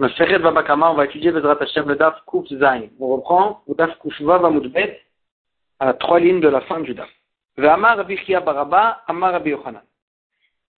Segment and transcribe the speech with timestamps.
[0.00, 2.84] Babakama, on va étudier Bezrat Hashem le Daf Kouf Zain.
[2.98, 4.98] On reprend le Daf Koufva Vamudbet
[5.78, 7.08] à trois lignes de la fin du Daf.
[7.58, 9.82] Ve'amar Rabbi Chia Baraba, Amar Rabbi Yochanan.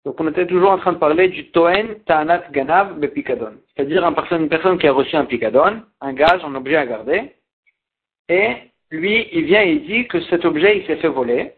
[0.05, 3.53] Donc on était toujours en train de parler du Toen Ta'anat Ganav Bepikadon.
[3.75, 7.35] C'est-à-dire une personne qui a reçu un Pikadon, un gage, un objet à garder,
[8.27, 8.55] et
[8.89, 11.53] lui, il vient et il dit que cet objet, il s'est fait voler,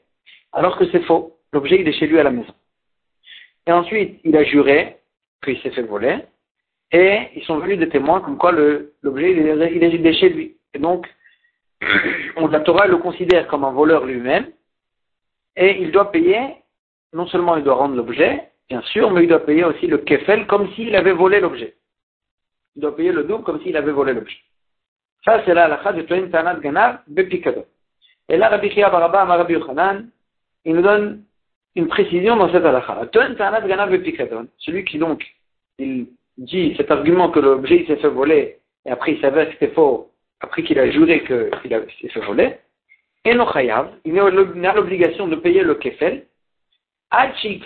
[0.51, 1.37] alors que c'est faux.
[1.53, 2.53] L'objet, il est chez lui à la maison.
[3.67, 4.97] Et ensuite, il a juré
[5.43, 6.17] qu'il s'est fait voler,
[6.93, 9.39] et ils sont venus des témoins comme quoi l'objet, il,
[9.83, 10.55] est, il est chez lui.
[10.75, 11.07] Et donc,
[12.37, 14.45] on, la Torah le considère comme un voleur lui-même,
[15.55, 16.55] et il doit payer,
[17.11, 20.45] non seulement il doit rendre l'objet, bien sûr, mais il doit payer aussi le kefel
[20.45, 21.75] comme s'il avait volé l'objet.
[22.75, 24.37] Il doit payer le double comme s'il avait volé l'objet.
[25.25, 27.65] Ça, c'est la halakha de Toin Tanat Ganav Bepikado.
[28.29, 30.09] Et là, Rabbi Chia Baraba, Rabbi Yochanan,
[30.65, 31.23] il nous donne
[31.75, 33.07] une précision dans cette halakha.
[33.07, 35.23] Toin Tanat Ganav Bepikadon, celui qui donc,
[35.79, 39.73] il dit cet argument que l'objet s'est fait voler, et après il s'avère que c'était
[39.73, 41.49] faux, après qu'il a juré qu'il
[42.01, 42.55] s'est fait voler,
[43.25, 46.25] et non chayav, il a l'obligation de payer le kefel,
[47.13, 47.63] il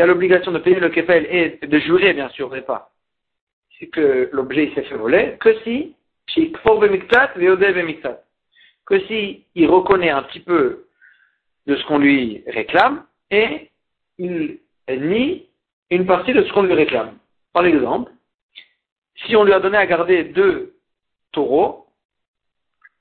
[0.00, 2.90] a l'obligation de payer le kefel et de jurer, bien sûr, mais pas,
[3.92, 5.94] que l'objet s'est fait voler, que si,
[8.86, 10.84] que si il reconnaît un petit peu
[11.66, 13.70] de ce qu'on lui réclame et
[14.18, 15.49] il nie
[15.90, 17.18] une partie de ce qu'on lui réclame.
[17.52, 18.10] Par exemple,
[19.26, 20.74] si on lui a donné à garder deux
[21.32, 21.86] taureaux,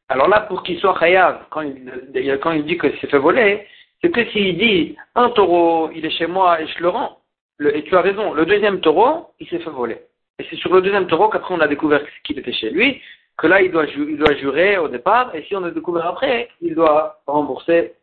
[0.09, 3.67] alors là, pour qu'il soit chayav, quand il, dit que c'est fait voler,
[4.02, 7.20] c'est que s'il dit un taureau, il est chez moi et je le rends,
[7.60, 10.00] et tu as raison, le deuxième taureau, il s'est fait voler.
[10.40, 13.02] Et c'est sur le deuxième taureau qu'après on a découvert qu'il était chez lui,
[13.38, 16.50] que là il doit, il doit jurer au départ, et si on a découvert après,
[16.62, 17.94] il doit rembourser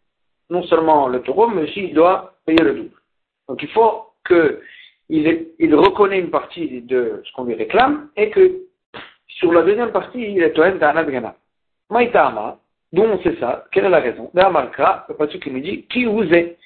[0.49, 2.97] non seulement le taureau, mais aussi il doit payer le double.
[3.49, 4.61] Donc il faut que
[5.09, 8.63] il, reconnaît une partie de ce qu'on lui réclame et que
[9.29, 11.37] sur la deuxième partie, il est Toen Ta'ana Gana.
[11.91, 12.59] Maïtama,
[12.93, 14.31] d'où on sait ça, quelle est la raison?
[14.35, 16.57] D'amarka, le patron qui nous dit qui vous est?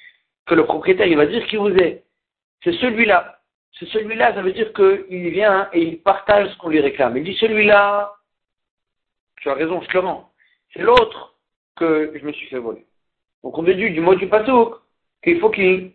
[0.47, 2.03] Que le propriétaire, il va dire qui vous est.
[2.63, 3.39] C'est celui-là.
[3.77, 7.17] C'est celui-là, ça veut dire qu'il vient et il partage ce qu'on lui réclame.
[7.17, 8.13] Il dit celui-là,
[9.37, 10.31] tu as raison, je te rends.
[10.73, 11.35] C'est l'autre
[11.75, 12.85] que je me suis fait voler.
[13.43, 14.75] Donc on déduit du mot du pasouk
[15.23, 15.91] qu'il faut qu'il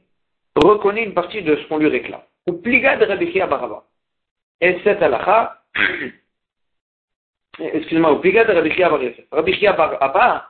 [0.54, 3.84] reconnaisse une partie de ce qu'on lui réclame ou pliga de Rabbi Chia Baraba.
[4.60, 5.62] Et cette halakha,
[7.58, 10.48] excusez-moi, ou pliga de Rabbi Chia Bar Rabbi Chia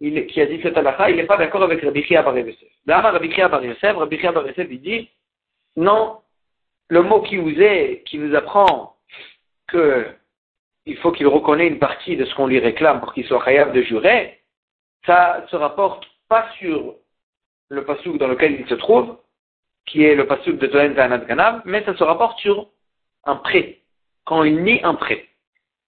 [0.00, 2.68] il, qui a dit cette halakha, il n'est pas d'accord avec Rabbi Chia Bar Yosef.
[2.86, 5.10] D'abord, Rabbi Chia Bar Yosef, Rabbi Chia Bar Yosef, il dit,
[5.76, 6.20] non,
[6.88, 8.96] le mot qui vous est, qui vous apprend
[9.68, 10.06] que
[10.86, 13.72] il faut qu'il reconnaisse une partie de ce qu'on lui réclame pour qu'il soit capable
[13.72, 14.40] de jurer,
[15.06, 16.96] ça se rapporte pas sur
[17.70, 19.16] le pasouk dans lequel il se trouve,
[19.86, 22.68] qui est le passage de Toen Ta'anat Ganav, mais ça se rapporte sur
[23.24, 23.78] un prêt,
[24.24, 25.26] quand il nie un prêt.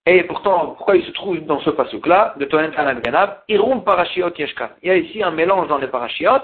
[0.07, 3.85] Et pourtant, pourquoi il se trouve dans ce passage là de Toen Ta'anat Ganav, Irum
[3.85, 4.71] Parashiot Yeshkan.
[4.83, 6.43] Il y a ici un mélange dans les Parashiot,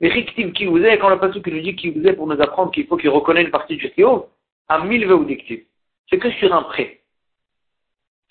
[0.00, 3.10] mais Riktiv est, quand le passage lui dit est pour nous apprendre qu'il faut qu'il
[3.10, 4.28] reconnaisse une partie du Théo,
[4.68, 5.64] à mille ou dictive.
[6.08, 7.00] C'est que sur un prêt.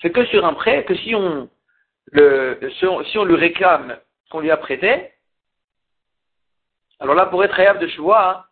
[0.02, 1.50] C'est que sur un prêt que si on,
[2.12, 5.12] le, si on lui réclame ce qu'on lui a prêté,
[7.00, 8.46] alors là, pour être réel de choix,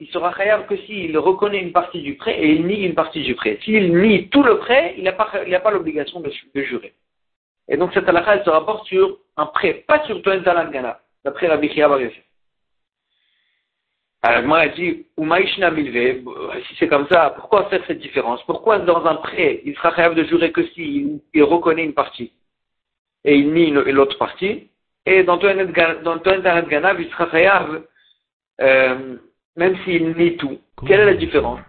[0.00, 3.22] il sera khayab que s'il reconnaît une partie du prêt et il nie une partie
[3.22, 3.58] du prêt.
[3.62, 6.30] S'il nie tout le prêt, il n'a pas, l'obligation de,
[6.62, 6.94] jurer.
[7.68, 11.46] Et donc cette halakha, elle se rapporte sur un prêt, pas sur Toen Gana, d'après
[11.46, 11.98] Rabbi Bar
[14.22, 16.24] Alors moi, elle dit, Milve,
[16.66, 18.42] si c'est comme ça, pourquoi faire cette différence?
[18.46, 22.32] Pourquoi dans un prêt, il sera khayab de jurer que s'il il reconnaît une partie
[23.24, 24.70] et il nie l'autre partie?
[25.06, 27.84] Et dans Toen Gana, il sera khayab
[28.60, 29.16] euh,
[29.56, 30.58] même s'il nie tout.
[30.86, 31.60] Quelle est la différence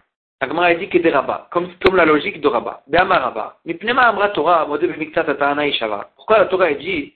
[0.42, 2.78] Agmara dit que des rabbins, comme, comme la logique de rabbin.
[6.16, 7.14] Pourquoi la Torah dit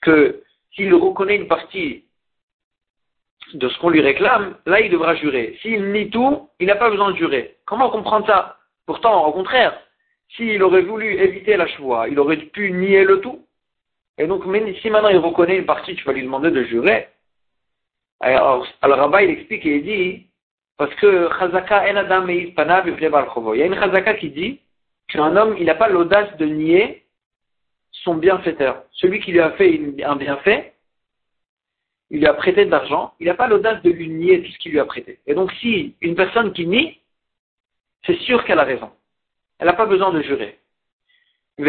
[0.00, 0.42] que
[0.74, 2.04] s'il reconnaît une partie
[3.52, 5.58] de ce qu'on lui réclame, là il devra jurer.
[5.60, 7.56] S'il nie tout, il n'a pas besoin de jurer.
[7.66, 8.56] Comment comprendre ça?
[8.86, 9.78] Pourtant, au contraire,
[10.30, 13.44] s'il aurait voulu éviter la choix, il aurait pu nier le tout.
[14.18, 14.44] Et donc,
[14.80, 17.08] si maintenant il reconnaît une partie, tu vas lui demander de jurer.
[18.24, 20.26] Alors, alors Rabat, il explique et il dit,
[20.78, 24.60] parce que Chazaka Il y a une Chazaka qui dit
[25.08, 27.04] qu'un homme, il n'a pas l'audace de nier
[27.92, 28.84] son bienfaiteur.
[28.92, 30.72] Celui qui lui a fait un bienfait,
[32.08, 34.58] il lui a prêté de l'argent, il n'a pas l'audace de lui nier tout ce
[34.58, 35.18] qu'il lui a prêté.
[35.26, 36.98] Et donc, si une personne qui nie,
[38.06, 38.90] c'est sûr qu'elle a raison.
[39.58, 40.58] Elle n'a pas besoin de jurer.
[41.58, 41.64] Et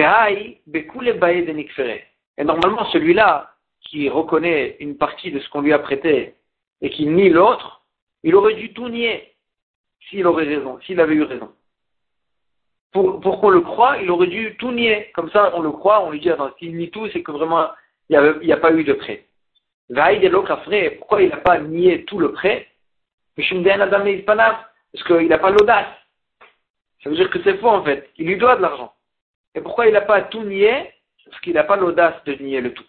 [2.46, 3.52] normalement, celui-là
[3.82, 6.36] qui reconnaît une partie de ce qu'on lui a prêté
[6.82, 7.84] et qui nie l'autre,
[8.24, 9.32] il aurait dû tout nier.
[10.10, 11.52] s'il aurait raison, s'il avait eu raison.
[12.92, 15.12] Pour, qu'on le croit, il aurait dû tout nier.
[15.14, 17.68] Comme ça, on le croit, on lui dit, attends, s'il nie tout, c'est que vraiment,
[18.10, 19.26] il n'y a, pas eu de prêt.
[20.98, 22.68] Pourquoi il n'a pas nié tout le prêt?
[23.36, 25.88] Parce qu'il n'a pas l'audace.
[27.04, 28.10] Ça veut dire que c'est faux en fait.
[28.18, 28.94] Il lui doit de l'argent.
[29.54, 30.92] Et pourquoi il n'a pas tout nié?
[31.26, 32.86] Parce qu'il n'a pas l'audace de nier le tout.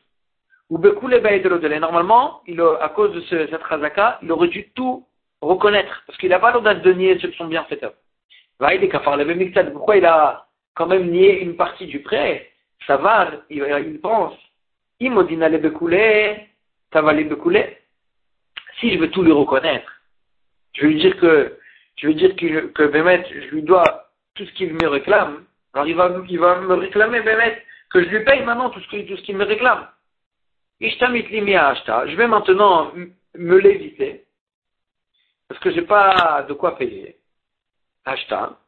[0.71, 2.43] Ou de Normalement,
[2.81, 5.07] à cause de ce, cette razaka, il aurait dû tout
[5.41, 6.03] reconnaître.
[6.07, 7.95] Parce qu'il n'a pas l'audace de nier ceux qui sont bienfaiteurs.
[8.59, 12.51] Pourquoi il a quand même nié une partie du prêt?
[12.87, 14.35] Ça va, il, il pense.
[15.01, 15.61] Imodina le
[16.93, 17.29] ça va les
[18.81, 19.91] Si je veux tout lui reconnaître,
[20.75, 21.59] je vais lui dire que,
[21.97, 25.45] je dire que, je lui dois tout ce qu'il me réclame.
[25.75, 29.45] Alors il va, me réclamer, Bémet, que je lui paye maintenant tout ce qu'il me
[29.45, 29.87] réclame.
[30.81, 32.93] Je vais maintenant
[33.35, 34.25] me l'éviter.
[35.49, 37.17] Parce que j'ai pas de quoi payer.
[38.05, 38.59] Ashta.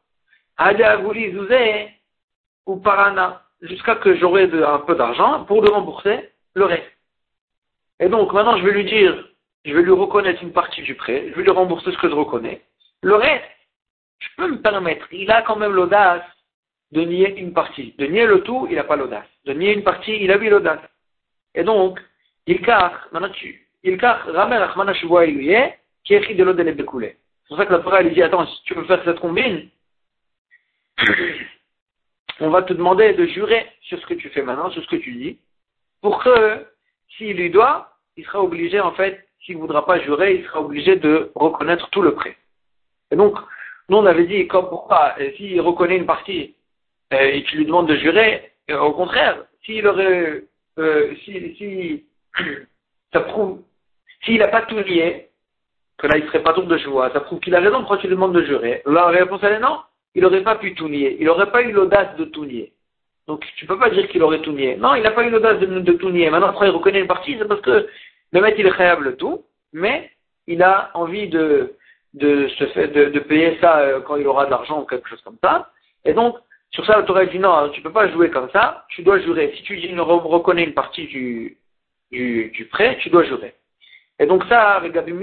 [2.65, 3.43] ou Parana.
[3.61, 6.91] Jusqu'à que j'aurai un peu d'argent pour le rembourser le reste.
[7.99, 9.27] Et donc, maintenant, je vais lui dire,
[9.65, 12.15] je vais lui reconnaître une partie du prêt, je vais lui rembourser ce que je
[12.15, 12.61] reconnais.
[13.01, 13.43] Le reste,
[14.19, 15.05] je peux me permettre.
[15.11, 16.23] Il a quand même l'audace
[16.91, 17.93] de nier une partie.
[17.97, 19.27] De nier le tout, il n'a pas l'audace.
[19.45, 20.79] De nier une partie, il a eu l'audace.
[21.55, 21.99] Et donc,
[22.45, 25.73] il car, maintenant tu, il car, ramer achmana iluye,
[26.03, 27.15] qui écrit de l'eau de C'est
[27.47, 29.69] pour ça que la Torah, dit, attends, si tu veux faire cette combine,
[32.39, 34.95] on va te demander de jurer sur ce que tu fais maintenant, sur ce que
[34.95, 35.39] tu dis,
[36.01, 36.65] pour que,
[37.17, 40.61] s'il lui doit, il sera obligé, en fait, s'il ne voudra pas jurer, il sera
[40.61, 42.37] obligé de reconnaître tout le prêt.
[43.11, 43.37] Et donc,
[43.89, 46.55] nous, on avait dit, comme pourquoi, s'il reconnaît une partie
[47.13, 50.43] euh, et tu lui demandes de jurer, euh, au contraire, s'il aurait,
[51.23, 52.05] si, si,
[53.13, 53.61] ça prouve,
[54.23, 55.29] s'il n'a pas tout nié,
[55.97, 58.07] que là, il serait pas tour de joie, ça prouve qu'il a raison, pourquoi tu
[58.07, 59.79] lui demandes de jurer La réponse, elle est non,
[60.15, 62.73] il n'aurait pas pu tout nier, il n'aurait pas eu l'audace de tout nier.
[63.27, 64.75] Donc, tu peux pas dire qu'il aurait tout nié.
[64.77, 66.31] Non, il n'a pas eu l'audace de, tout nier.
[66.31, 67.87] Maintenant, après, il reconnaît une partie, c'est parce que
[68.31, 70.09] le maître, il est créable tout, mais
[70.47, 71.75] il a envie de,
[72.15, 75.69] de, payer ça euh, quand il aura de l'argent ou quelque chose comme ça.
[76.05, 76.37] Et donc,
[76.71, 79.53] sur ça, le dit non, tu peux pas jouer comme ça, tu dois jurer.
[79.57, 81.57] Si tu reconnais une partie du,
[82.11, 83.55] du, du prêt, tu dois jurer.
[84.19, 85.13] Et donc ça, regardez,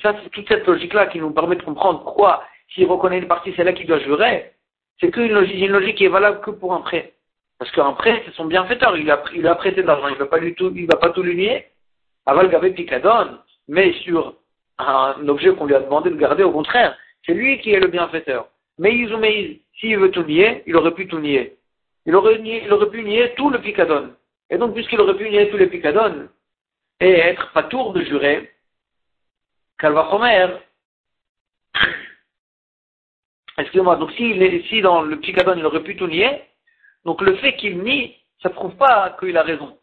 [0.00, 3.52] ça, c'est toute cette logique-là qui nous permet de comprendre pourquoi, s'il reconnaît une partie,
[3.56, 4.52] c'est là qu'il doit jurer.
[5.00, 7.12] C'est qu'une logique, une logique qui est valable que pour un prêt.
[7.58, 8.96] Parce qu'un prêt, c'est son bienfaiteur.
[8.96, 10.08] Il a, il a prêté de l'argent.
[10.08, 11.66] Il va pas du tout, il va pas tout lui nier.
[12.26, 13.38] Aval Gavé Picadon.
[13.68, 14.34] Mais sur
[14.78, 17.88] un objet qu'on lui a demandé de garder, au contraire, c'est lui qui est le
[17.88, 18.48] bienfaiteur.
[18.82, 21.56] Mais ou s'il veut tout nier, il aurait pu tout nier.
[22.04, 22.36] Il aurait,
[22.90, 24.12] pu nier tout le picadon.
[24.50, 26.28] Et donc, puisqu'il aurait pu nier tout le picadon
[26.98, 28.50] et être pas tour de jurer,
[29.78, 30.48] Calvachomer,
[33.58, 36.42] excusez-moi, donc si, si dans le picadon il aurait pu tout nier,
[37.04, 39.78] donc le fait qu'il nie, ça prouve pas qu'il a raison.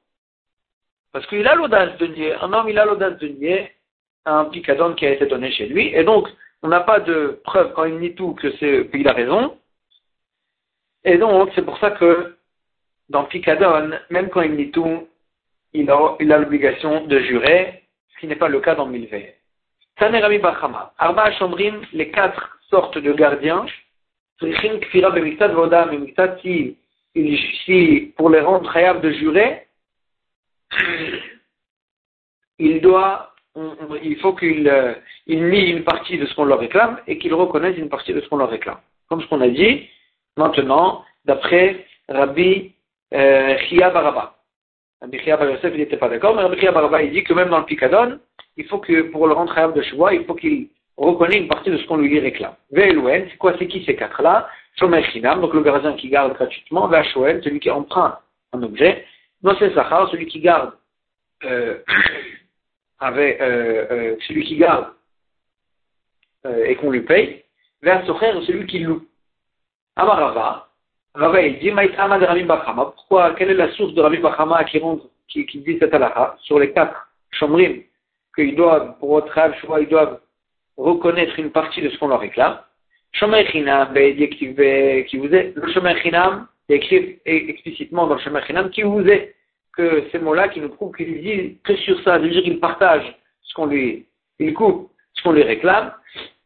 [1.13, 2.33] Parce qu'il a l'audace de nier.
[2.33, 3.71] Un homme, il a l'audace de nier
[4.25, 5.87] un picadon qui a été donné chez lui.
[5.95, 6.27] Et donc,
[6.61, 9.57] on n'a pas de preuve quand il nie tout que c'est qu'il a raison.
[11.03, 12.35] Et donc, c'est pour ça que
[13.09, 15.07] dans Picadon, même quand il nie tout,
[15.73, 17.83] il a, il a l'obligation de jurer,
[18.13, 19.35] ce qui n'est pas le cas dans Milvé.
[19.95, 20.93] Tanerami Bachama.
[20.97, 23.65] Arba Shomrim, les quatre sortes de gardiens,
[24.41, 24.53] si,
[27.65, 29.67] si pour les rendre capables de jurer,
[32.59, 33.33] il doit
[34.03, 34.93] il faut qu'il euh,
[35.27, 38.37] une partie de ce qu'on leur réclame et qu'il reconnaisse une partie de ce qu'on
[38.37, 38.77] leur réclame.
[39.07, 39.87] Comme ce qu'on a dit
[40.37, 42.73] maintenant, d'après Rabbi
[43.13, 44.35] euh, Chia Baraba.
[45.01, 47.49] Rabbi Chia Baraba, il n'était pas d'accord, mais Rabbi Chia Baraba, il dit que même
[47.49, 48.19] dans le Picadon,
[48.57, 51.71] il faut que pour le rendre capable de choix, il faut qu'il reconnaisse une partie
[51.71, 52.55] de ce qu'on lui réclame.
[52.71, 54.47] Ve'elouen, c'est quoi, c'est qui ces quatre-là?
[54.77, 58.15] Shomer Chinam, donc le gardien qui garde gratuitement, Ve'ashoel, celui qui emprunte
[58.53, 59.05] un objet,
[59.57, 60.73] c'est Sachar, celui qui garde
[61.43, 61.79] euh,
[62.99, 64.87] avec euh, euh, celui qui garde
[66.45, 67.43] euh, et qu'on lui paye,
[67.81, 69.05] vers frère celui qui loue.
[69.95, 70.67] Amarava,
[71.13, 74.79] Rava il dit, de Rabbi Bachama, pourquoi, quelle est la source de Rabbi Bachama qui,
[75.45, 77.83] dit cette halakha sur les quatre chomrim
[78.35, 80.19] qu'ils doivent, pour votre rêve, ils doivent
[80.77, 82.59] reconnaître une partie de ce qu'on leur réclame?
[83.11, 88.83] Shomer Chinam, qui vous est, le Shomer Chinam, écrit explicitement dans le Shomer Chinam, qui
[88.83, 89.35] vous est
[89.79, 93.05] que ces mots-là qui nous prouvent qu'il dit que sur ça, cest dire qu'il partage
[93.43, 94.05] ce qu'on lui,
[94.37, 95.93] il coupe ce qu'on lui réclame,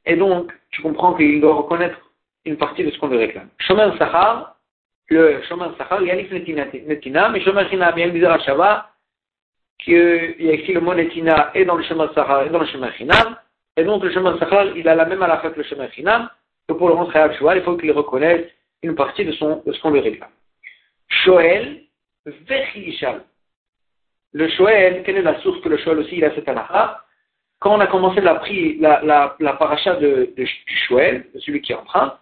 [0.06, 1.98] et donc tu comprends qu'il doit reconnaître
[2.46, 3.50] une partie de ce qu'on lui réclame.
[3.58, 4.58] Shomer Sahar,
[5.10, 8.92] le Shomer Sahar, Yannick Netina, mais Shomer China, bien bizarre Shava,
[9.80, 12.68] qu'il y a écrit le mot Netina et dans le Shomer Sahar et dans le
[12.68, 13.36] Shomer Chinam,
[13.78, 16.30] Et donc, le chemin Sachar, il a la même halakha que le chemin Chinam,
[16.68, 18.46] que pour le Khayab Shual, il faut qu'il reconnaisse
[18.84, 20.30] une partie de, son, de ce qu'on lui réclame.
[21.08, 21.82] Shoel.
[22.26, 22.32] Le
[24.50, 27.04] Shoel, quelle est la source que le Shoel aussi, il a cette halakha?
[27.60, 28.42] Quand on a commencé la,
[29.40, 30.48] la, paracha de, du
[30.88, 32.18] Shoel, de celui qui train,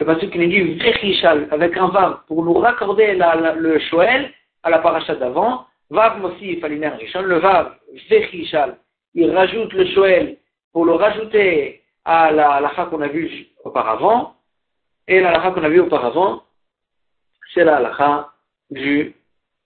[0.00, 4.70] le passage qui nous dit Vechishal, avec un vav, pour nous raccorder le Shoel à
[4.70, 7.76] la paracha d'avant, vav Rishon, le vav,
[8.10, 8.78] Vechishal,
[9.14, 10.36] il rajoute le Shoel
[10.72, 14.36] pour le rajouter à la halakha qu'on a vue auparavant,
[15.08, 16.42] et la halakha qu'on a vue auparavant,
[17.54, 18.30] c'est la halakha
[18.70, 19.15] du,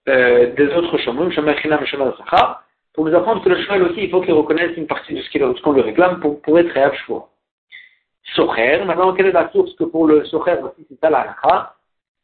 [0.09, 2.65] euh, des autres zachar,
[2.95, 5.63] pour nous apprendre que le shoel aussi, il faut qu'il reconnaisse une partie de ce
[5.63, 7.29] qu'on lui réclame pour, pour être shvour.
[8.35, 11.37] Socher, maintenant, quelle est la source que pour le socher aussi, c'est ça la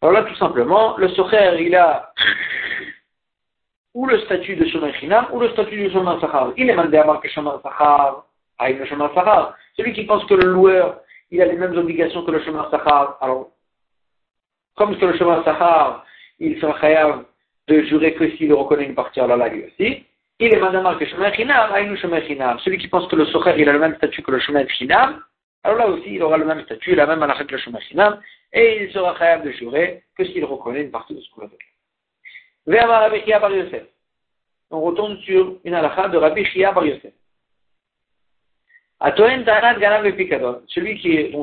[0.02, 2.12] Alors là, tout simplement, le socher, il a
[3.96, 6.52] ou le statut de shomer chinam, ou le statut du shomer zachar.
[6.58, 8.26] Il est mandé à marquer shomer zachar,
[8.58, 9.56] à une shomer zachar.
[9.74, 13.16] Celui qui pense que le loueur, il a les mêmes obligations que le shomer zachar,
[13.22, 13.48] alors,
[14.76, 16.04] comme que le shomer zachar,
[16.38, 17.24] il sera khayab
[17.68, 20.04] de jurer que s'il reconnaît une partie à la lui aussi.
[20.38, 22.58] Il est madame que Shomer Chinam, Aïnou Shomer Chinam.
[22.60, 25.22] Celui qui pense que le Socher, il a le même statut que le Shomer Chinam,
[25.64, 28.20] alors là aussi, il aura le même statut, la même halakha que le Shomer Chinam,
[28.52, 31.48] et il sera khayab de jurer que s'il reconnaît une partie de ce qu'on a
[31.48, 32.78] fait.
[32.86, 33.84] Rabbi Chia Bar Yosef.
[34.70, 37.12] On retourne sur une halakha de Rabbi Chia Bar Yosef.
[39.00, 40.62] Atoen Tanat Ganav Pikadon.
[40.68, 41.34] Celui qui,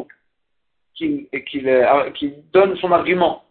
[0.96, 1.66] qui, qui,
[2.14, 3.43] qui donne son argument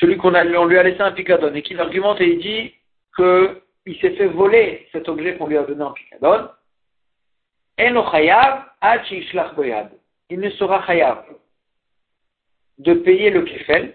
[0.00, 1.54] celui qu'on on lui a laissé un picadon.
[1.54, 2.74] Et qui argumente et il dit
[3.14, 6.48] qu'il s'est fait voler cet objet qu'on lui a donné en picadon,
[7.78, 8.02] il ne
[10.50, 11.24] sera chayav
[12.78, 13.94] de payer le kefel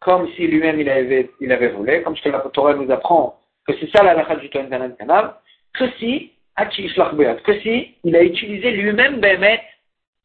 [0.00, 3.72] comme si lui-même il avait, il volé, comme ce que la Torah nous apprend que
[3.78, 5.34] c'est ça la lacha du Tohen Kanal,
[5.74, 9.20] que si, que si il a utilisé lui-même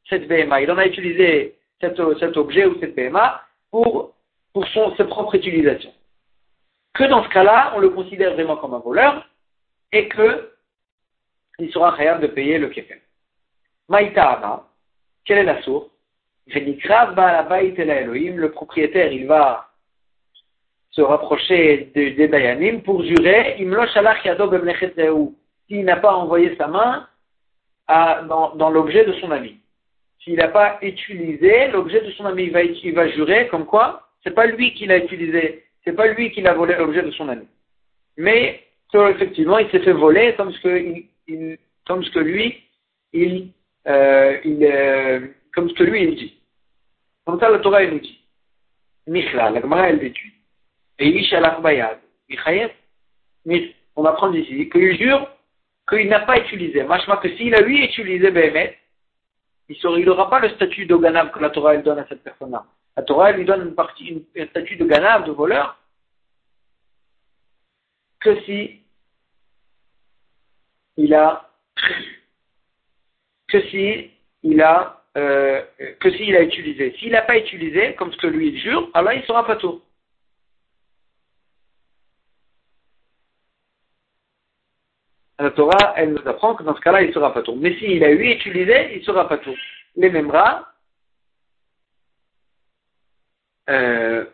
[0.09, 3.41] cette BMA, il en a utilisé cet objet ou cette BMA
[3.71, 4.13] pour
[4.53, 5.91] pour son, sa propre utilisation.
[6.93, 9.27] Que dans ce cas-là, on le considère vraiment comme un voleur
[9.91, 10.51] et que
[11.59, 13.01] il sera capable de payer le kefel.
[13.89, 14.63] Maïta
[15.25, 15.89] quelle est la source?
[16.47, 19.69] Le propriétaire, il va
[20.91, 23.55] se rapprocher des Dayanim pour jurer,
[25.67, 27.07] s'il n'a pas envoyé sa main
[27.87, 29.57] à, dans, dans l'objet de son ami.
[30.19, 34.02] S'il n'a pas utilisé l'objet de son ami, il va, il va jurer comme quoi
[34.23, 37.29] c'est pas lui qui l'a utilisé, c'est pas lui qui l'a volé l'objet de son
[37.29, 37.47] ami.
[38.17, 38.63] Mais
[38.93, 42.63] effectivement, il s'est fait voler comme ce que, il, comme ce que lui,
[43.11, 43.49] il,
[43.87, 46.37] euh, il euh, comme ce que lui il dit.
[47.25, 48.19] Comme ça, la Torah il nous dit.
[49.07, 50.13] Michla, la Gemara elle dit.
[50.99, 51.99] Et Ishalach Bayad,
[53.95, 55.27] on apprend ici qu'il jure
[55.89, 56.83] qu'il n'a pas utilisé.
[56.83, 58.77] Machma que s'il a lui utilisé Behemet,
[59.69, 62.65] il n'aura pas le statut de Ganab que la Torah elle donne à cette personne-là.
[62.95, 65.79] La Torah lui donne une partie, un statut de ganave, de voleur,
[68.19, 68.81] que si
[70.97, 71.49] il a,
[73.47, 74.11] que si
[74.43, 75.61] il a, euh,
[76.01, 76.95] s'il a utilisé.
[76.99, 79.81] S'il n'a pas utilisé, comme ce que lui il jure, alors il sera pas tout.
[85.39, 87.55] La Torah, elle nous apprend que dans ce cas-là, il sera pas tout.
[87.55, 89.55] Mais s'il a eu utilisé, il sera pas tout.
[89.95, 90.72] Les mêmes rats,
[93.69, 94.25] euh,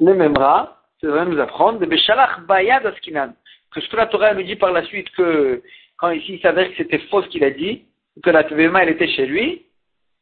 [0.00, 3.34] le Memra, c'est vrai nous apprendre, de Beshalach Bayad Askinan.
[3.72, 5.62] Que ce que la Torah nous dit par la suite que,
[5.98, 7.84] quand ici il s'avère que c'était faux ce qu'il a dit,
[8.22, 9.66] que la Tvéma elle était chez lui,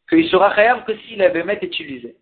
[0.08, 2.16] qu'il sera khayab que si la Bémet est utilisée.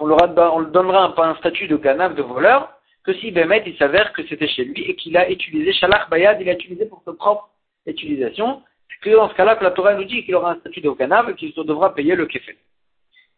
[0.00, 2.72] On, on lui donnera un, un statut de ganav, de voleur,
[3.04, 6.40] que si Bémet il s'avère que c'était chez lui et qu'il a utilisé Shalach Bayad,
[6.40, 7.50] il a utilisé pour sa propre
[7.86, 8.62] utilisation,
[9.00, 11.30] que dans ce cas-là, que la Torah nous dit qu'il aura un statut de Ganav
[11.30, 12.56] et qu'il devra payer le kefel.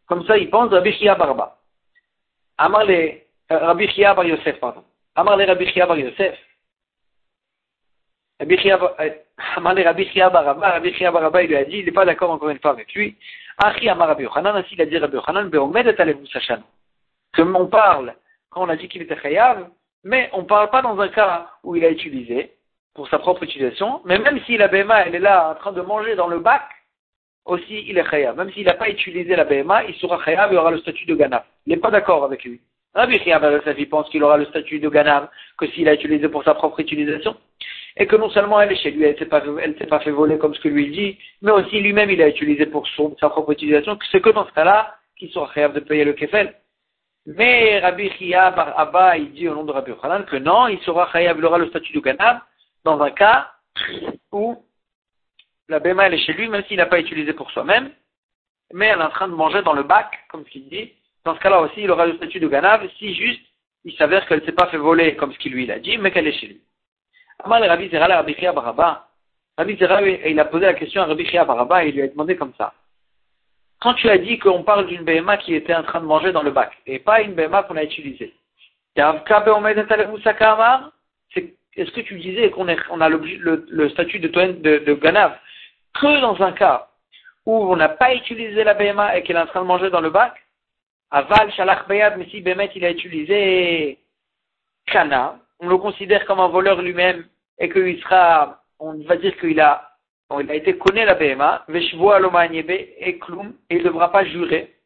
[0.07, 1.59] Comme ça, il pense Rabbi Chia Barba.
[2.59, 4.85] Amar le, euh, Rabbi Chia Bar Yosef, pardon.
[5.15, 6.37] Amar le Rabbi Chia Bar Yosef.
[8.41, 9.11] Rabbi Chia, euh,
[9.57, 10.81] Amar le Rabbi Baraba,
[11.13, 13.17] Baraba, il lui a dit, il n'est pas d'accord encore une fois avec lui.
[13.59, 16.63] Achi Amar Rabbi Yochanan, ainsi il a dit Rabbi Yochanan, Beomedet Alevu Sachan.
[17.33, 18.15] Que on parle,
[18.51, 19.69] quand on a dit qu'il était chayav,
[20.03, 22.55] mais on ne parle pas dans un cas où il a utilisé,
[22.95, 25.81] pour sa propre utilisation, mais même si la BMA elle est là en train de
[25.81, 26.63] manger dans le bac,
[27.45, 28.37] aussi il est khayab.
[28.37, 31.15] Même s'il n'a pas utilisé la BMA, il sera khayab, il aura le statut de
[31.15, 31.45] ganab.
[31.67, 32.61] Il n'est pas d'accord avec lui.
[32.95, 35.29] Rabbi Khayab il pense qu'il aura le statut de ganab
[35.59, 37.37] que s'il a utilisé pour sa propre utilisation.
[37.97, 40.55] Et que non seulement elle est chez lui, elle ne s'est pas, fait voler comme
[40.55, 43.99] ce que lui dit, mais aussi lui-même il a utilisé pour son, sa propre utilisation,
[44.11, 46.55] c'est que dans ce cas-là, qu'il sera khayab de payer le kefel.
[47.27, 50.81] Mais Rabbi Chia Bar Abba, il dit au nom de Rabbi Yochanan que non, il
[50.81, 52.41] sera chayav, il aura le statut du Ganav
[52.85, 53.53] dans un cas
[54.33, 54.63] où
[55.69, 57.91] la Bema elle est chez lui, même s'il n'a pas utilisé pour soi-même,
[58.73, 60.93] mais elle est en train de manger dans le bac, comme ce qu'il dit.
[61.25, 63.43] Dans ce cas-là aussi, il aura le statut de Ganav si juste
[63.85, 66.11] il s'avère qu'elle ne s'est pas fait voler comme ce qu'il lui a dit, mais
[66.11, 66.61] qu'elle est chez lui.
[67.45, 69.09] Amal Rabbi Zera, Rabbi Baraba,
[69.57, 72.37] Rabbi Zera, il a posé la question à Rabbi Baraba et il lui a demandé
[72.37, 72.75] comme ça.
[73.81, 76.43] Quand tu as dit qu'on parle d'une BMA qui était en train de manger dans
[76.43, 78.35] le bac, et pas une BMA qu'on a utilisée,
[81.77, 85.39] est-ce que tu disais qu'on a le, statut de, de, de Ganav
[85.95, 86.89] que dans un cas
[87.47, 90.01] où on n'a pas utilisé la BMA et qu'elle est en train de manger dans
[90.01, 90.35] le bac
[91.11, 93.99] Aval, Shalach Bayad, mais si Bémet il a utilisé
[94.87, 97.27] Kana, on le considère comme un voleur lui-même
[97.59, 99.91] et qu'il sera, on va dire qu'il a,
[100.41, 104.25] il a été connu la BMA, Veshvo Alomanyebe et Klum, et il ne devra pas
[104.25, 104.77] jurer.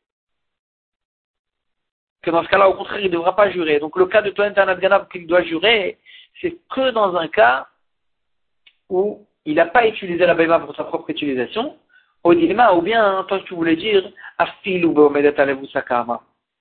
[2.22, 3.78] Que dans ce cas-là, au contraire, il ne devra pas jurer.
[3.78, 5.98] Donc le cas de Toen Tanat qu'il doit jurer,
[6.40, 7.66] c'est que dans un cas
[8.88, 11.76] où il n'a pas utilisé la BMA pour sa propre utilisation,
[12.22, 14.10] au dilemme, ou bien, toi, tu voulais dire.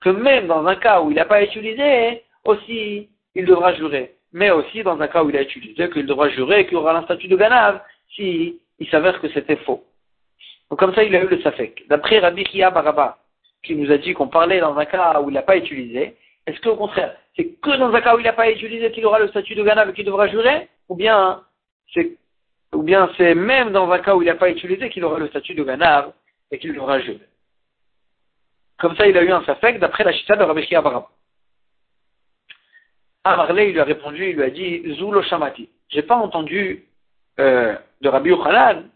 [0.02, 4.16] Que même dans un cas où il n'a pas utilisé, aussi, il devra jurer.
[4.34, 7.04] Mais aussi dans un cas où il a utilisé, qu'il devra jurer qu'il aura un
[7.04, 7.82] statut de ganav,
[8.14, 9.84] si il s'avère que c'était faux.
[10.70, 11.88] Donc comme ça, il a eu le safek.
[11.88, 13.20] D'après Rabbi Kia Baraba,
[13.64, 16.60] qui nous a dit qu'on parlait dans un cas où il n'a pas utilisé, est-ce
[16.60, 19.28] qu'au contraire, c'est que dans un cas où il n'a pas utilisé qu'il aura le
[19.28, 21.44] statut de ganav et qu'il devra jurer Ou bien
[21.94, 22.18] c'est
[22.74, 25.28] ou bien c'est même dans un cas où il n'a pas utilisé qu'il aura le
[25.28, 26.12] statut de ganav
[26.52, 27.28] et qu'il devra jurer.
[28.80, 31.06] Comme ça, il a eu un safek d'après la chita de Rabbi Barab.
[33.24, 35.70] Amarley, lui a répondu, il lui a dit, Zulo Shamati.
[35.90, 36.86] J'ai pas entendu
[37.40, 38.90] euh, de Rabbi Yochanan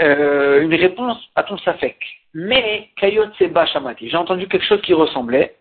[0.00, 1.98] euh, une réponse à ton safek.
[2.32, 4.08] Mais Kayot Seba Shamati.
[4.08, 5.56] J'ai entendu quelque chose qui ressemblait.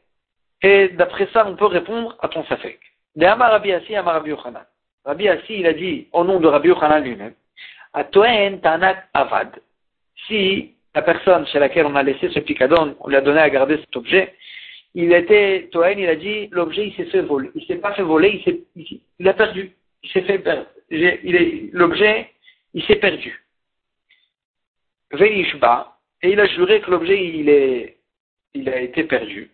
[0.61, 2.79] Et d'après ça, on peut répondre à ton safek.
[3.15, 4.65] De Amar Rabbi Assi, Amar Rabbi Yochanan.
[5.05, 7.33] Rabbi Assi, il a dit, au nom de Rabbi Yochanan lui-même,
[7.93, 9.59] Atoen Tanak Avad.
[10.27, 13.49] Si la personne chez laquelle on a laissé ce picadon, on lui a donné à
[13.49, 14.33] garder cet objet,
[14.95, 17.51] il était, Toen, il a dit, l'objet, il s'est fait voler.
[17.53, 19.73] Il s'est pas fait voler, il s'est, il a perdu.
[20.03, 20.67] Il s'est fait perdre.
[20.89, 22.29] Il l'objet,
[22.73, 23.43] il s'est perdu.
[25.11, 27.97] Veishba, et il a juré que l'objet, il est,
[28.53, 29.51] il a été perdu.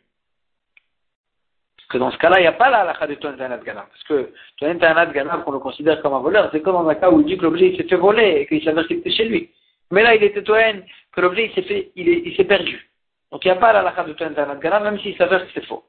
[1.92, 3.86] Que dans ce cas-là, il n'y a pas la halakha de Toen Tanat Ganav.
[3.92, 6.96] Parce que Toen Tanat Ganav, qu'on le considère comme un voleur, c'est comme dans un
[6.96, 9.26] cas où il dit que l'objet, s'est fait voler et qu'il s'avère qu'il était chez
[9.26, 9.50] lui.
[9.92, 12.90] Mais là, il était Toen que l'objet il s'est fait, il s'est perdu.
[13.30, 15.52] Donc il n'y a pas la lacha de Toen Tanat Ganav, même s'il s'avère que
[15.54, 15.84] c'est faux.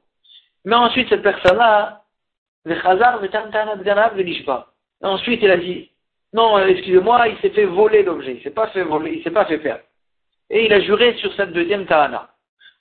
[0.65, 2.01] Mais ensuite, cette personne-là,
[2.65, 4.67] le Chazar, le Tanat Ganav, le Nishba.
[5.01, 5.89] Ensuite, il a dit,
[6.33, 9.45] non, excusez-moi, il s'est fait voler l'objet, il s'est pas fait voler, il s'est pas
[9.45, 9.83] fait perdre.
[10.49, 12.29] Et il a juré sur cette deuxième Tahana.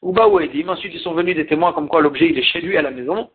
[0.03, 2.77] Ou Edim, ensuite ils sont venus des témoins comme quoi l'objet il est chez lui
[2.77, 3.31] à la maison.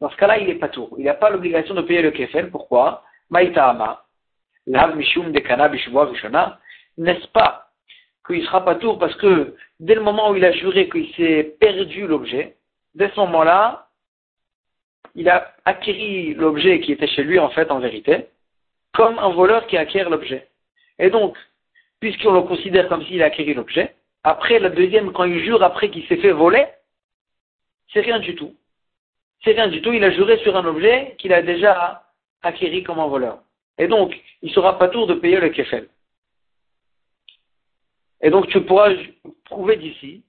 [0.00, 0.94] Dans ce cas-là, il est pas tour.
[0.98, 2.50] Il n'a pas l'obligation de payer le kefel.
[2.50, 3.02] Pourquoi?
[3.30, 4.04] Maïtahama.
[4.66, 5.70] Lav mishum de kana
[6.98, 7.68] N'est-ce pas
[8.26, 11.56] qu'il sera pas tour parce que dès le moment où il a juré qu'il s'est
[11.60, 12.56] perdu l'objet,
[12.94, 13.88] dès ce moment-là,
[15.14, 18.26] il a acquis l'objet qui était chez lui en fait en vérité,
[18.94, 20.48] comme un voleur qui acquiert l'objet.
[20.98, 21.36] Et donc,
[22.00, 23.95] puisqu'on le considère comme s'il a acquis l'objet,
[24.26, 26.66] après la deuxième, quand il jure après qu'il s'est fait voler,
[27.92, 28.56] c'est rien du tout.
[29.44, 32.02] C'est rien du tout, il a juré sur un objet qu'il a déjà
[32.42, 33.38] acquis comme un voleur.
[33.78, 35.86] Et donc, il sera pas tour de payer le kefel.
[38.20, 38.90] Et donc tu pourras
[39.44, 40.24] prouver d'ici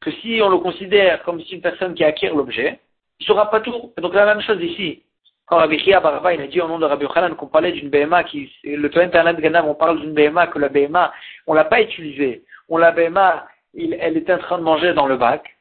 [0.00, 2.80] que si on le considère comme si une personne qui acquiert l'objet,
[3.20, 3.92] il ne sera pas tout.
[3.98, 5.02] Et donc la même chose ici.
[5.44, 7.90] Quand Rabbi Chia Baraba, il a dit au nom de Rabbi Khanan qu'on parlait d'une
[7.90, 11.12] BMA qui, le Tohen Ganav, on parle d'une BMA que la BMA,
[11.46, 12.44] on l'a pas utilisée.
[12.72, 15.58] On la BMA, elle était en train de manger dans le bac.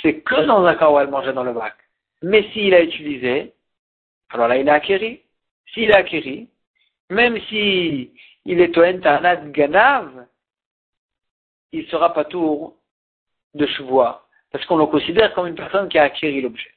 [0.00, 1.74] C'est que dans un cas où elle mangeait dans le bac.
[2.22, 3.52] Mais s'il a utilisé,
[4.30, 5.22] alors là, il a acquéri.
[5.74, 6.48] S'il a acquéri,
[7.10, 8.12] même si
[8.44, 10.26] il est Tohen Tanat Ganav,
[11.72, 12.76] il sera pas tour
[13.54, 16.70] de chevois, parce qu'on le considère comme une personne qui a acquis l'objet.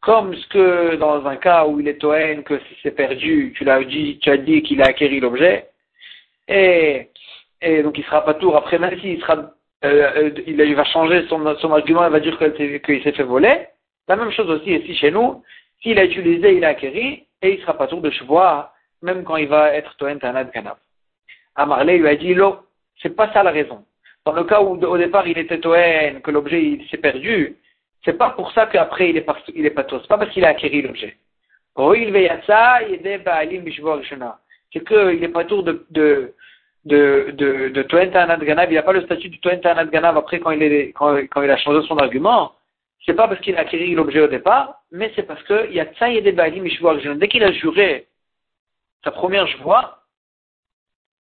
[0.00, 3.84] Comme ce que dans un cas où il est Toen, que c'est perdu, tu l'as
[3.84, 5.68] dit, tu as dit qu'il a acquis l'objet,
[6.48, 7.10] et,
[7.60, 8.56] et donc il sera pas tour.
[8.56, 9.36] Après, même s'il sera,
[9.84, 13.66] euh, euh, il, va changer son, argument, il va dire qu'il s'est fait voler.
[14.08, 15.42] La même chose aussi ici chez nous.
[15.82, 19.36] S'il a utilisé, il a acquis, et il sera pas tour de chevois, même quand
[19.36, 20.76] il va être Toen Tanad Kanab.
[21.54, 22.56] Amarley lui a dit, lo,
[23.00, 23.84] c'est pas ça la raison.
[24.24, 27.56] Dans le cas où au départ il était Toen, que l'objet il s'est perdu,
[28.04, 30.44] c'est pas pour ça qu'après il est pas, il est pas c'est pas parce qu'il
[30.44, 31.16] a acquis l'objet.
[34.72, 36.34] C'est qu'il n'est pas tour de,
[36.84, 40.40] de, de, de Toen Ganav, il n'a pas le statut de Toen Tanat Ganav après
[40.40, 42.52] quand il, est, quand, il a changé son argument.
[43.04, 45.86] c'est pas parce qu'il a acquis l'objet au départ, mais c'est parce qu'il y a
[45.94, 48.06] Tsaï des Dès qu'il a juré
[49.04, 49.98] sa première joie,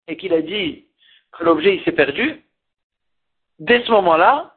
[0.08, 0.86] et qu'il a dit
[1.32, 2.42] que l'objet il s'est perdu,
[3.60, 4.56] dès ce moment-là,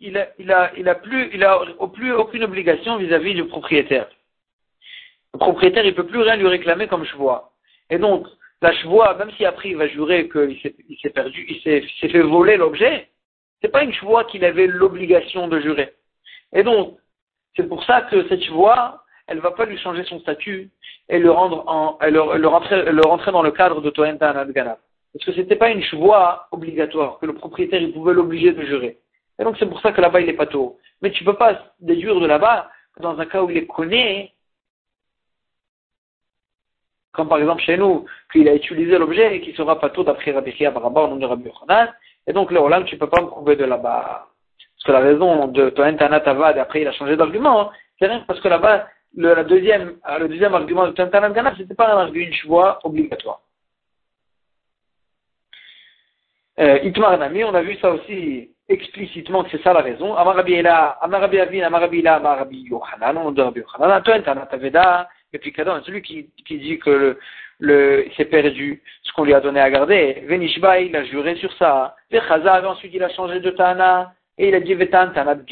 [0.00, 1.60] il a, il a, il a plus, il a
[1.92, 4.08] plus aucune obligation vis-à-vis du propriétaire.
[5.32, 7.52] Le propriétaire, il peut plus rien lui réclamer comme chevoie.
[7.88, 8.26] Et donc,
[8.62, 12.56] la chevoie, même si après il va jurer qu'il s'est perdu, il s'est fait voler
[12.56, 13.08] l'objet,
[13.60, 15.92] c'est pas une chevoie qu'il avait l'obligation de jurer.
[16.52, 16.96] Et donc,
[17.56, 20.70] c'est pour ça que cette chevoie, elle va pas lui changer son statut
[21.08, 24.78] et le rendre en, le, le, rentrer, dans le cadre de Toenta Anadgana.
[25.12, 28.98] Parce que c'était pas une chevoie obligatoire, que le propriétaire, il pouvait l'obliger de jurer.
[29.38, 30.78] Et donc c'est pour ça que là-bas il est pas tôt.
[31.02, 34.28] Mais tu peux pas déduire de là-bas que dans un cas où il est connu,
[37.12, 40.32] comme par exemple chez nous, qu'il a utilisé l'objet et qu'il sera pas tôt d'après
[40.32, 41.92] Rabbi Chia Baraba nom de Rabbi Yochanan,
[42.26, 44.26] et donc le Roland, tu peux pas me prouver de là-bas.
[44.58, 47.70] Parce que la raison de Tohen Tanat après il a changé d'argument, hein.
[47.98, 51.74] c'est rien parce que là-bas, le, deuxième, le deuxième argument de Tohen Tanat ce c'était
[51.74, 53.40] pas un argument, une choix obligatoire.
[56.58, 60.14] Euh, Itmar Nami, on a vu ça aussi explicitement que c'est ça la raison.
[60.14, 64.22] Amarabi Ela, Amarabi Avin, Amarabi Ela, Amarabi Yohanan, on de Rabbi Yohanan, Tohen
[65.32, 67.18] Et puis celui qui, qui dit que le,
[67.58, 70.24] le, s'est perdu ce qu'on lui a donné à garder.
[70.26, 71.96] Venishba, il a juré sur ça.
[72.10, 75.44] Vechazav, ensuite il a changé de Tana, et il a dit Vetan, Tana de.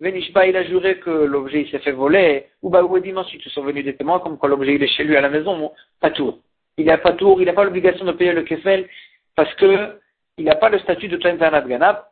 [0.00, 2.46] Venishba, il a juré que l'objet il s'est fait voler.
[2.62, 5.16] Ou Baouedim, ensuite ils sont venus des témoins, comme quoi l'objet il est chez lui
[5.16, 6.38] à la maison, pas tour.
[6.76, 8.88] Il n'a pas tour, il n'a pas l'obligation de payer le kefel,
[9.34, 9.98] parce que
[10.38, 12.04] il n'a pas le statut de Tana Ganab.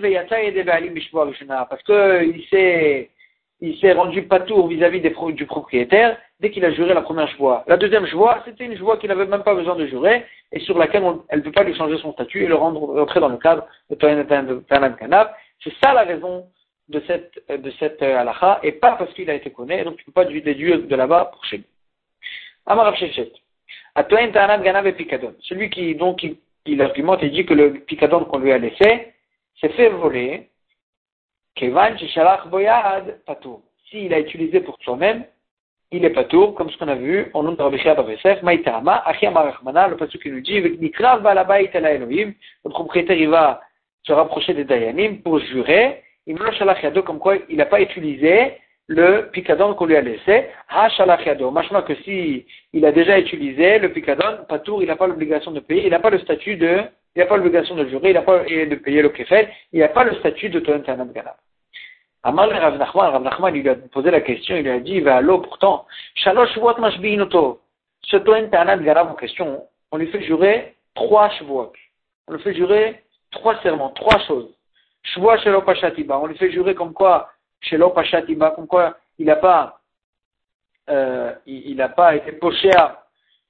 [0.00, 3.10] Veyata et parce que il s'est
[3.60, 7.64] il s'est rendu pas tour vis-à-vis du propriétaire dès qu'il a juré la première joie.
[7.66, 10.76] La deuxième joie, c'était une joie qu'il n'avait même pas besoin de jurer et sur
[10.76, 13.38] laquelle elle ne peut pas lui changer son statut et le rendre rentrer dans le
[13.38, 15.30] cadre de Tanam Kanab.
[15.62, 16.46] C'est ça la raison
[16.88, 20.02] de cette, de cette euh, halakha et pas parce qu'il a été connu, donc tu
[20.02, 21.66] ne peux pas déduire de là-bas pour chez lui.
[22.66, 22.94] Amarav.
[23.94, 25.34] Atoen Tanam Ganab et Picadon.
[25.40, 26.36] Celui qui, donc, il,
[26.66, 29.12] il argumente et dit que le Picadon qu'on lui a laissé
[29.60, 30.48] s'est fait voler
[31.56, 33.62] Kevan Shalach Boyad Patour.
[33.88, 35.24] S'il a utilisé pour soi-même,
[35.92, 39.02] il est patour, comme ce qu'on a vu au nom de Rabbi Shia Bavesef, Maïtama,
[39.06, 40.80] Achim Arachmana, le pasuk qui nous dit, le
[42.70, 43.60] propriétaire il va
[44.02, 47.80] se rapprocher des Dayanim pour jurer, il me Shalach Yado, comme quoi il n'a pas
[47.80, 48.54] utilisé
[48.88, 51.50] le picadon qu'on lui a laissé, Ha Shalach Yado.
[51.52, 55.60] Machma que si il a déjà utilisé le picadon, patour, il n'a pas l'obligation de
[55.60, 56.80] payer, il n'a pas le statut de,
[57.14, 59.88] il n'a pas l'obligation de jurer, il n'a pas de payer le kefel, il n'a
[59.88, 61.36] pas le statut de Toentanam Ganab.
[62.24, 65.00] Amal Rav Nachman, Rav Nachman, il lui a posé la question, il lui a dit,
[65.00, 67.60] va l'eau, pourtant, Shalosh Shavuot Mashbiinoto.
[68.02, 71.72] Ce Toen Tanat Garav en question, on lui fait jurer trois Shavuot.
[72.26, 74.54] On lui fait jurer trois serments, trois choses.
[75.02, 76.18] Shavuot Shelo Pashatiba.
[76.18, 79.80] On lui fait jurer comme quoi, Shelo Pashatiba, comme quoi il n'a pas,
[80.90, 82.70] euh, il n'a pas été poché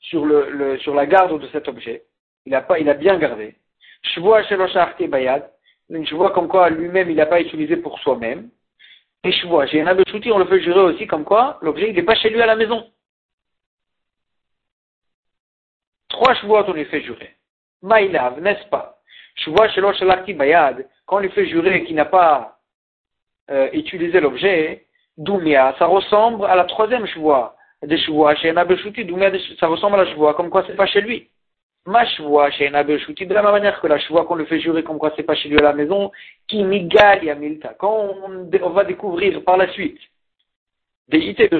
[0.00, 2.02] sur le, le, sur la garde de cet objet.
[2.46, 3.56] Il a pas, il a bien gardé.
[4.02, 5.50] Shahti Bayad.
[5.90, 8.48] Une Shavuot comme quoi lui-même il n'a pas utilisé pour soi-même.
[9.22, 12.02] Et vois, j'ai un abeshuti, on le fait jurer aussi comme quoi l'objet il n'est
[12.02, 12.90] pas chez lui à la maison.
[16.08, 17.34] Trois chevaux on lui fait jurer.
[17.82, 18.98] Maïlav, n'est-ce pas?
[19.46, 22.58] Vois chez l'Oshalaki Bayad, quand on lui fait jurer qu'il n'a pas
[23.50, 24.86] euh, utilisé l'objet,
[25.18, 29.30] Doumia, ça ressemble à la troisième chevoie des chez un abeshuti, Doumia,
[29.60, 31.30] ça ressemble à la chevoie, comme quoi c'est pas chez lui.
[31.86, 34.60] Ma chevoie chez un abeshuti, de la même manière que la chevoie qu'on lui fait
[34.60, 36.10] jurer comme quoi c'est pas chez lui à la maison,
[36.48, 37.74] qui migal yamilta.
[37.78, 40.00] Quand on, va découvrir par la suite
[41.08, 41.58] des idées de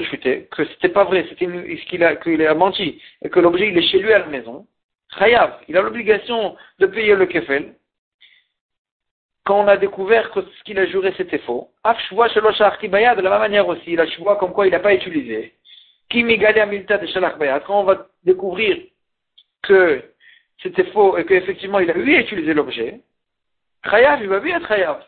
[0.49, 1.47] que c'était pas vrai, c'était
[1.87, 4.65] qu'il a, qu'il a menti, et que l'objet il est chez lui à la maison,
[5.19, 7.75] Chayav, il a l'obligation de payer le kefel.
[9.45, 13.67] Quand on a découvert que ce qu'il a juré c'était faux, de la même manière
[13.67, 15.53] aussi, la chevoie comme quoi il n'a pas utilisé.
[16.11, 16.19] Quand
[17.69, 18.77] on va découvrir
[19.61, 20.03] que
[20.61, 23.01] c'était faux et qu'effectivement il a eu utilisé l'objet,
[23.89, 25.03] Chayav, il va bien être Chayav.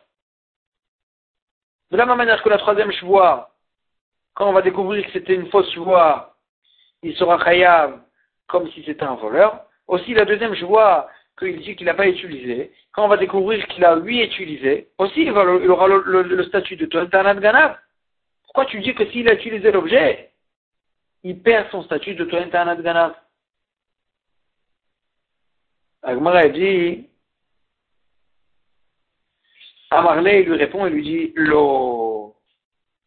[1.92, 3.52] De la même manière que la troisième chevoie,
[4.34, 6.36] quand on va découvrir que c'était une fausse chevoie,
[7.02, 8.02] il sera Chayav
[8.48, 9.66] comme si c'était un voleur.
[9.88, 13.86] Aussi la deuxième chevoie qu'il dit qu'il n'a pas utilisé, quand on va découvrir qu'il
[13.86, 17.78] a lui utilisé, aussi il, aura le, statut de Toentanat Ganav.
[18.46, 20.32] Pourquoi tu dis que s'il a utilisé l'objet,
[21.24, 23.14] il perd son statut de Toentanat Ganav?
[26.04, 27.08] Agmara dit,
[29.90, 32.36] Amarley lui répond et lui dit, Lo,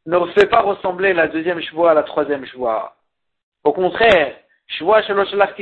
[0.06, 2.96] ne fait pas ressembler la deuxième chevoie à la troisième chevoie.
[3.64, 5.02] Au contraire, chevoie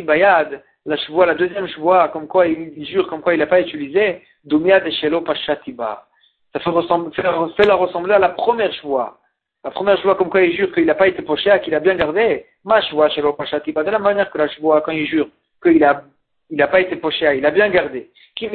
[0.05, 3.61] bayad, la chevoie, la deuxième chevoie, comme quoi il jure, comme quoi il n'a pas
[3.61, 6.07] utilisé, dumia de shelo pashatiba.
[6.53, 9.19] ça fait, la ressembler à la première choix.
[9.65, 11.97] La première choix, comme quoi il jure qu'il n'a pas été poché, qu'il a bien
[11.97, 12.47] gardé.
[12.65, 15.29] Ma choix, chez pas de la manière que la choix, quand il jure
[15.63, 16.05] qu'il a,
[16.51, 18.11] il n'a pas été poché, il a bien gardé.
[18.39, 18.49] Si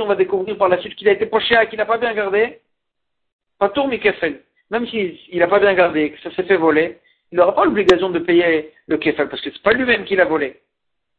[0.00, 2.60] on va découvrir par la suite qu'il a été poché, qu'il n'a pas bien gardé,
[3.58, 4.40] pas tour Kefel.
[4.70, 6.98] Même s'il n'a pas bien gardé, que ça s'est fait voler,
[7.30, 10.24] il n'aura pas l'obligation de payer le Kefel, parce que c'est pas lui-même qui l'a
[10.24, 10.60] volé.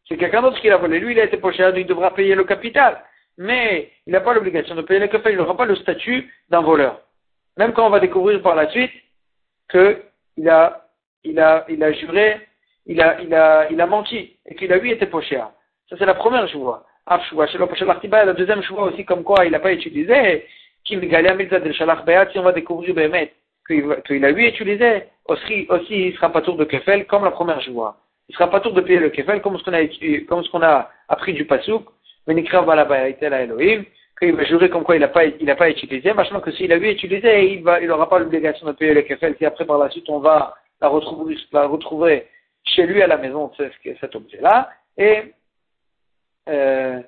[0.08, 1.00] C'est quelqu'un d'autre qui l'a volé.
[1.00, 3.04] Lui, il a été poché, il devra payer le capital.
[3.38, 6.62] Mais il n'a pas l'obligation de payer le Kefel, il n'aura pas le statut d'un
[6.62, 7.02] voleur.
[7.58, 8.92] Même quand on va découvrir par la suite
[9.70, 10.90] qu'il a,
[11.24, 12.47] il a, il a juré,
[12.88, 15.38] il a, il a, il a menti, et qu'il a lui été poché.
[15.90, 16.86] Ça, c'est la première choix.
[17.10, 20.46] La deuxième choix aussi, comme quoi il n'a pas utilisé,
[20.86, 22.96] si on va découvrir
[23.68, 27.62] qu'il a lui utilisé, aussi, aussi il sera pas tour de kefel comme la première
[27.62, 27.98] joie.
[28.30, 29.86] Il sera pas tour de payer le kefel comme ce qu'on a,
[30.28, 31.86] comme ce qu'on a appris du pasouk,
[32.28, 33.86] Elohim,
[34.20, 36.74] qu'il va jurer comme quoi il n'a pas, il a pas utilisé, machin que s'il
[36.74, 39.66] a lui utilisé, il va, il n'aura pas l'obligation de payer le kefel si après
[39.66, 42.26] par la suite on va la retrouver, la retrouver
[42.76, 45.34] chez lui à la maison, cet objet-là, et,
[46.50, 47.02] euh,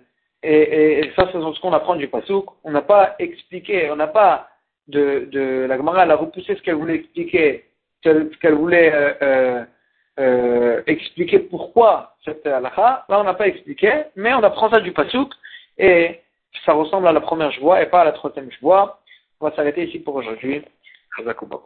[0.43, 2.45] et, et, ça, c'est ce qu'on apprend du Passouk.
[2.63, 4.49] On n'a pas expliqué, on n'a pas
[4.87, 7.65] de, de la Gemara, elle a repoussé ce qu'elle voulait expliquer,
[8.03, 9.63] ce qu'elle voulait euh,
[10.19, 13.05] euh, expliquer pourquoi cette halakha.
[13.09, 15.31] Là, on n'a pas expliqué, mais on apprend ça du Passouk
[15.77, 16.21] et
[16.65, 18.99] ça ressemble à la première joie et pas à la troisième joie.
[19.39, 20.63] On va s'arrêter ici pour aujourd'hui.